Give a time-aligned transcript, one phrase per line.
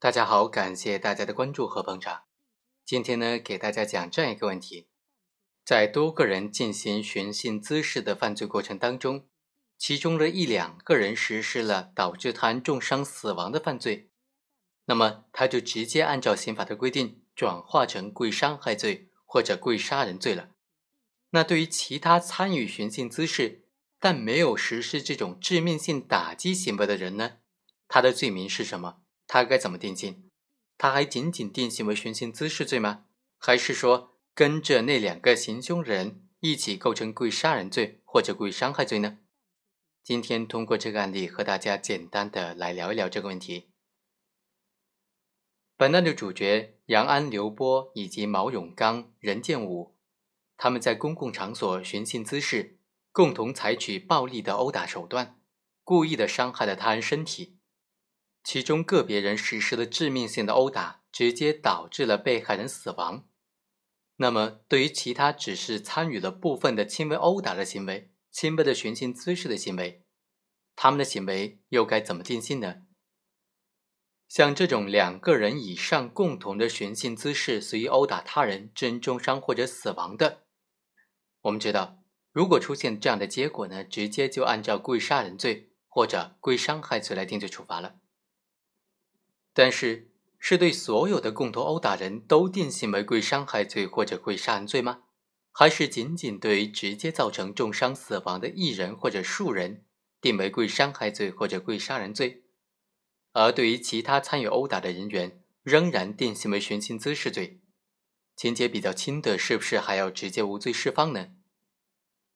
[0.00, 2.22] 大家好，感谢大家的关注和捧场。
[2.84, 4.86] 今天呢，给大家讲这样一个问题：
[5.64, 9.26] 在多个人进行寻衅滋事的犯罪过程当中，
[9.76, 14.12] 其中的一两个人实施了导致他人重伤死亡的犯罪，
[14.84, 20.50] 那么他就直接按照刑法的规定转化成故意伤害罪或者故意杀人罪了。
[21.30, 23.64] 那对于其他参与寻衅滋事
[23.98, 27.38] 但没有实施这种致命性打击行为的人呢？
[27.88, 29.00] 他的罪名是什么？
[29.28, 30.28] 他该怎么定性？
[30.76, 33.04] 他还仅仅定性为寻衅滋事罪吗？
[33.36, 39.18] 还是说跟着那两个行凶人一起构成故意杀人罪或者故意伤害罪呢？
[40.02, 43.68] 今天通过这个案例和大家简单的来聊一聊这个问题。
[45.76, 49.94] 本案的主角杨安、刘波以及毛永刚、任建武。
[50.56, 52.78] 他们在公共场所寻衅滋事，
[53.12, 55.38] 共同采取暴力的殴打手段，
[55.84, 57.57] 故意的伤害了他人身体。
[58.42, 63.28] 其中个别人实施了致命性的殴打，直接导致了被害人死亡。
[64.16, 70.04] 那么，对于其他只是参与了部分的轻微殴打的行为、轻微的寻衅滋事的行为，
[70.74, 72.82] 他们的行为又该怎么定性呢？
[74.28, 80.44] 像这种两个人以上共同的寻衅滋事，随意殴打他人，致人重伤或者死亡的。
[81.42, 88.00] 我们知道，如果出现这样的结果呢，直接就按照故意杀人罪或者故意伤害罪来定罪处罚了。
[89.60, 95.02] 但是，是对所有的共同殴打人都定性为故意伤害罪或者故意杀人罪吗？
[95.50, 99.84] 还是仅仅对于直接造成重伤死亡的一人或者数人
[100.20, 102.44] 定为故意伤害罪或者故意杀人罪，
[103.32, 107.60] 而对于其他参与殴打的人员仍然定性为寻衅滋事罪？
[108.36, 111.30] 情节比较轻的，是不是还要直接无罪释放呢？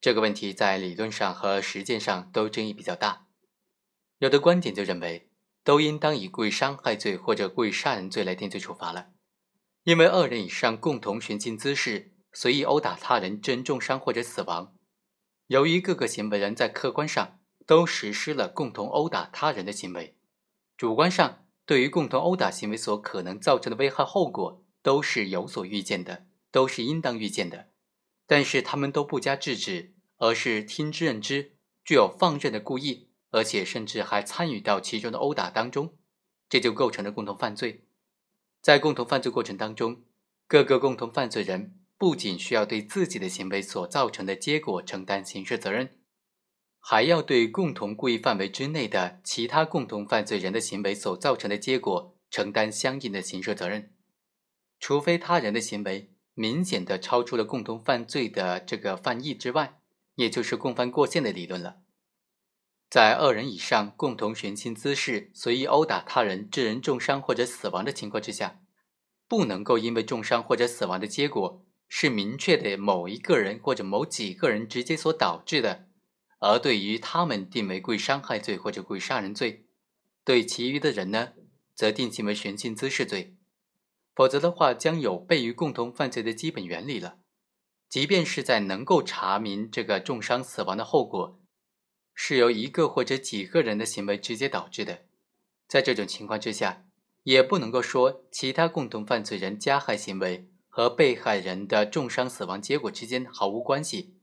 [0.00, 3.26] 这个问题在理论上和实践上都争议比较大。
[4.16, 5.29] 有的观点就认为，
[5.62, 9.10] 都应当以故意伤害罪或者故意杀人罪来定罪处罚了，
[9.84, 14.74] 因为二人以上共同寻衅滋事，随意殴打他人，致人重伤或者死亡。
[15.46, 20.16] 由于各个行为人在客观上都实施了共同殴打他人的行为，
[20.76, 24.64] 主观上对于共同殴打行为所可能造成的危害后果。
[24.82, 27.68] 都是有所预见的，都是应当预见的，
[28.26, 35.96] 但是他们都不加制止，而是听之任之，具有放任的故意，而且甚至还参与到其中的殴打当中，
[36.48, 37.86] 这就构成了共同犯罪。
[38.60, 40.02] 在共同犯罪过程当中，
[40.46, 45.98] 各个共同犯罪人不仅需要对自己的行为所造成的结果承担刑事责任，
[46.78, 53.94] 还要对共同故意范围之内的其他共同犯罪人的行为所造成的结果承担相应的刑事责任。
[54.78, 59.80] 除非他人的行为明显的超出了共同犯罪的这个犯意之外，
[60.14, 61.82] 也就是共犯过线的理论了。
[62.90, 68.60] 在二人以上共同寻衅滋事、随意殴打他人、致人重伤或者死亡的情况之下，
[69.28, 75.86] 不能够因为重伤或者死亡的结果是明确的某一个人或者某几个人直接所导致的，
[76.40, 79.66] 而对于他们定为故意伤害罪或者故意杀人罪，
[80.24, 81.34] 对其余的人呢，
[81.76, 83.36] 则定性为寻衅滋事罪。
[84.16, 87.18] 否则的话，将有悖于共同犯罪的基本原理了。
[87.88, 91.39] 即便是在能够查明这个重伤死亡的后果
[92.22, 95.04] 是由一个或者几个人的行为直接导致的，
[95.66, 96.84] 在这种情况之下，
[97.22, 104.16] 也不能够说其他共同犯罪人加害行为和被害人的重伤死亡结果之间毫无关系，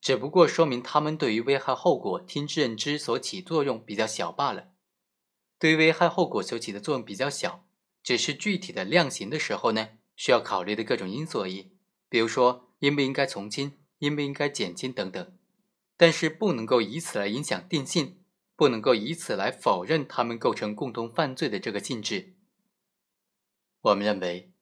[0.00, 4.68] 只不过说明他们对于危害后果听之任之所起作用比较小罢了。
[5.58, 7.64] 对于危害后果所起的作用比较小。
[8.00, 11.72] 只是具体的量刑的时候呢，需要考虑的各种因素而已，
[12.08, 15.32] 比如说应不应该从轻，应不应该减轻等等。
[15.98, 18.18] 但是不能够以此来影响定性，
[18.56, 22.34] 不能够以此来否认他们构成共同犯罪的这个性质。
[23.82, 24.52] 我们认为，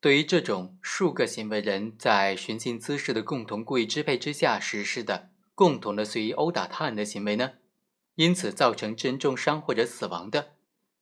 [0.00, 7.52] 对于这种数个行为人在寻衅滋事的共同故意支配之下实施的共同的随意殴打他人的行为呢，
[8.14, 10.54] 因此造成致人重伤或者死亡的。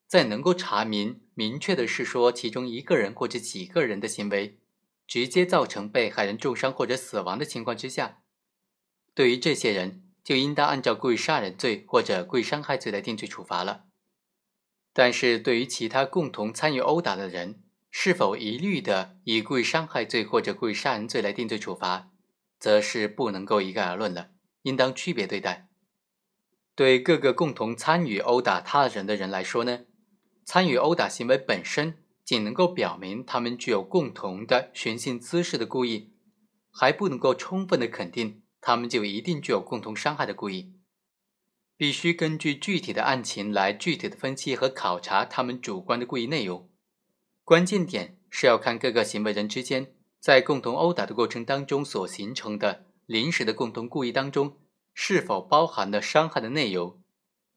[0.08, 4.58] 在能够查明明确的是说，其中一个人或者几个人的行为
[5.06, 8.22] 直接造成被害人重伤或者死亡的情况之下，
[9.18, 13.86] 对于这些人就应当按照故意杀人罪或者故意伤害罪来定罪处罚了。
[14.92, 17.60] 但是对于其他共同参与殴打的人，
[17.90, 22.12] 是否一律的以故意伤害罪或者故意杀人罪来定罪处罚，
[22.60, 24.30] 则是不能够一概而论了，
[24.62, 25.66] 应当区别对待。
[26.76, 29.80] 对各个共同参与殴打他人的人来说呢？
[30.44, 36.12] 参与殴打行为本身仅能够表明他们具有共同的寻衅滋事的故意，
[36.70, 40.72] 还不能够充分的肯定他们就一定具有共同伤害的故意。
[41.76, 46.68] 必须根据具体的案情来具体的分析和考察他们主观的故意内容。
[47.44, 54.58] 关键点是要看各个行为人之间在共同殴打的过程当中所形成的临时的共同故意当中
[54.92, 57.00] 是否包含了伤害的内容，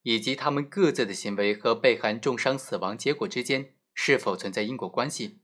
[0.03, 5.39] 以及他们各自的行为和被害重伤死亡结果之间是否存在因果关系。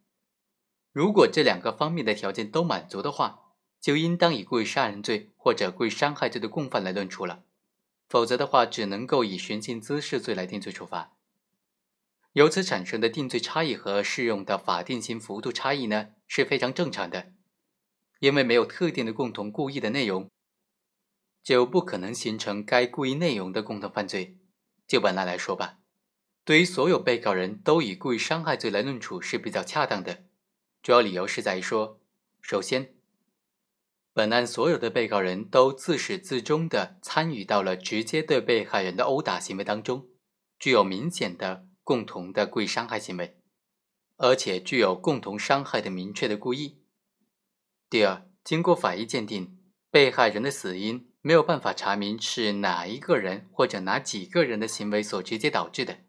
[0.93, 3.46] 如果这两个方面的条件都满足的话，
[3.79, 7.43] 就应当以故意杀人罪或者故意伤害罪的共犯来论处了。
[8.09, 11.13] 否则的话，只能够以寻衅滋事罪来定罪处罚。
[12.33, 17.33] 由此产生的定罪差异和适用的法定刑幅度差异呢，是非常正常的。
[18.19, 20.29] 因为没有特定的共同故意的内容，
[21.43, 24.37] 就不可能形成该故意内容的共同犯罪。
[24.87, 25.79] 就本案来说吧，
[26.43, 30.23] 对于所有被告人都以故意伤害罪来论处是比较恰当的。
[30.81, 31.99] 主要理由是在于说，
[32.41, 32.96] 首先。
[34.17, 40.07] 本案所有的被告人都自始至终地参与到了直接对被害人的殴打行为当中，
[40.57, 43.37] 具有明显的共同的故意伤害行为，
[44.15, 46.81] 而且具有共同伤害的明确的故意。
[47.91, 49.55] 第二，经过法医鉴定，
[49.91, 55.99] 被害人的死因没有办法查明是哪一个人或者哪几个人的行为所直接导致的，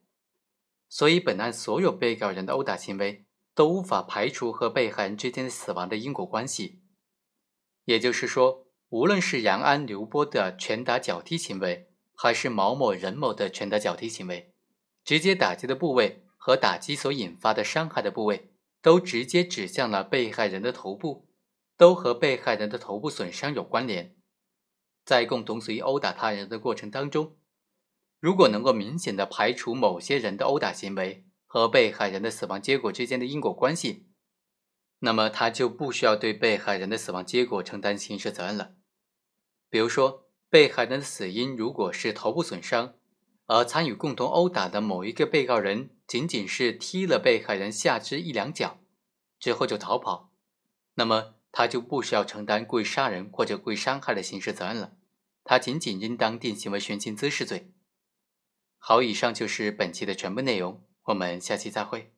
[0.88, 6.80] 所以本案所有被告人的殴打行为都无法排除和被害人之间死亡的因果关系。
[7.88, 14.52] 也就是说，无论是杨安、刘波的拳打脚踢行为，还是毛某、任某的拳打脚踢行为，
[15.06, 18.52] 直接打击的部位和打击所引发的伤害的部位，
[18.82, 21.30] 都直接指向了被害人的头部，
[21.78, 24.14] 都和被害人的头部损伤有关联。
[25.06, 27.38] 在共同随意殴打他人的过程当中，
[28.20, 34.07] 如果能够明显的排除某些人的殴打行为和被害人的死亡结果之间的因果关系。
[35.00, 38.74] 那么他就不需要对被害人的死亡结果承担刑事责任了。
[39.70, 42.94] 比如说，被害人的死因如果是头部损伤，
[43.46, 48.78] 而参与共同殴打的某一个被告人仅仅是踢了被害人下肢一两脚
[49.38, 50.32] 之后就逃跑，
[50.94, 54.96] 那么他就不需要承担故意杀人或者故意伤害的刑事责任了，
[55.44, 57.72] 他仅仅应当定性为寻衅滋事罪。
[58.78, 62.12] 好，以上就是本期的全部内容，我们下期再会。